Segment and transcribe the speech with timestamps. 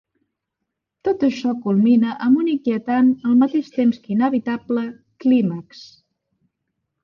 [1.07, 4.89] Tot això culmina amb un inquietant, al mateix temps que inevitable,
[5.27, 5.89] clímax.